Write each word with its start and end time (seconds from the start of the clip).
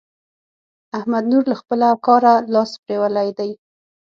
احمد 0.97 1.23
نور 1.31 1.43
له 1.51 1.55
خپله 1.61 1.87
کاره 2.05 2.33
لاس 2.53 2.71
پرېولی 2.83 3.29
دی. 3.37 3.51